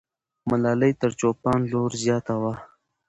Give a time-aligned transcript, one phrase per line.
[0.49, 2.53] ملالۍ تر چوپان لور زیاته وه.